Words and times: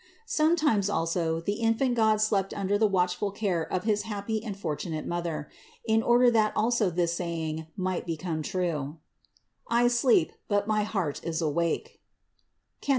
Sometimes, 0.25 0.89
also, 0.89 1.41
the 1.41 1.59
infant 1.61 1.93
God 1.93 2.19
slept 2.19 2.55
under 2.55 2.75
the 2.75 2.87
watchful 2.87 3.29
care 3.29 3.61
of 3.71 3.83
his 3.83 4.01
happy 4.01 4.43
and 4.43 4.57
fortunate 4.57 5.05
Mother; 5.05 5.47
in 5.85 6.01
order 6.01 6.31
that 6.31 6.57
also 6.57 6.89
this 6.89 7.13
saying 7.13 7.67
might 7.77 8.07
become 8.07 8.41
true: 8.41 8.97
"I 9.67 9.87
sleep, 9.89 10.31
but 10.47 10.65
my 10.65 10.81
heart 10.81 11.21
is 11.23 11.39
awake" 11.39 12.01
(Cant. 12.81 12.89